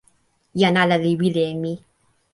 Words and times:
jan 0.59 0.75
ala 0.81 0.95
li 1.03 1.11
wile 1.19 1.43
e 1.51 1.53
mi. 1.61 1.73